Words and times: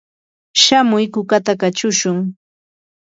shamuy 0.63 1.05
kukata 1.13 1.51
kachushun. 1.61 2.17